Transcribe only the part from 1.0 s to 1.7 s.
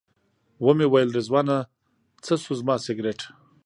رضوانه